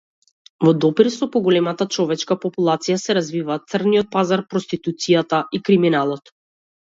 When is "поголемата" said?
1.33-1.85